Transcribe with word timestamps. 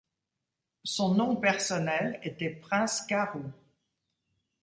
Son 0.83 1.13
nom 1.13 1.35
personnel 1.35 2.19
était 2.23 2.49
prince 2.49 3.01
Karu. 3.03 3.43